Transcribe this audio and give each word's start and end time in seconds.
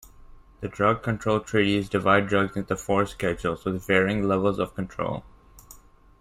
The 0.61 0.67
drug 0.67 1.03
control 1.03 1.41
treaties 1.41 1.87
divide 1.87 2.25
drugs 2.27 2.57
into 2.57 2.75
four 2.75 3.05
Schedules 3.05 3.65
with 3.65 3.85
varying 3.85 4.27
levels 4.27 4.57
of 4.57 4.73
control. 4.73 5.23